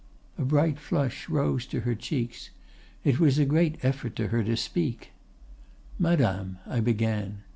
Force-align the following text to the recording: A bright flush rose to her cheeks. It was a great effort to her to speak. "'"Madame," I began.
A 0.35 0.41
bright 0.43 0.79
flush 0.79 1.29
rose 1.29 1.67
to 1.67 1.81
her 1.81 1.93
cheeks. 1.93 2.49
It 3.03 3.19
was 3.19 3.37
a 3.37 3.45
great 3.45 3.77
effort 3.85 4.15
to 4.15 4.29
her 4.29 4.43
to 4.43 4.57
speak. 4.57 5.11
"'"Madame," 5.99 6.57
I 6.65 6.79
began. 6.79 7.43